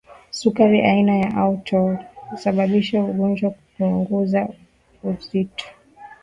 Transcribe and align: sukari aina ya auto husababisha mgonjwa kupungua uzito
sukari 0.31 0.81
aina 0.81 1.17
ya 1.17 1.35
auto 1.35 1.99
husababisha 2.29 3.01
mgonjwa 3.01 3.49
kupungua 3.51 4.49
uzito 5.03 5.65